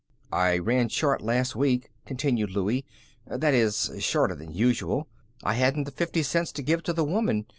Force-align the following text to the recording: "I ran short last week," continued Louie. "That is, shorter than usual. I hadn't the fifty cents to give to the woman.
"I 0.33 0.57
ran 0.57 0.89
short 0.89 1.21
last 1.21 1.55
week," 1.55 1.91
continued 2.07 2.49
Louie. 2.49 2.85
"That 3.27 3.53
is, 3.53 3.91
shorter 3.99 4.33
than 4.33 4.51
usual. 4.51 5.07
I 5.43 5.53
hadn't 5.53 5.83
the 5.83 5.91
fifty 5.91 6.23
cents 6.23 6.51
to 6.53 6.63
give 6.63 6.81
to 6.85 6.93
the 6.93 7.05
woman. 7.05 7.45